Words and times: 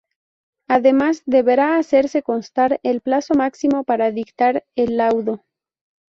Además 0.67 1.21
deberá 1.27 1.77
hacerse 1.77 2.23
constar 2.23 2.79
el 2.81 3.01
plazo 3.01 3.35
máximo 3.35 3.83
para 3.83 4.09
dictar 4.09 4.65
el 4.75 4.97
laudo. 4.97 5.45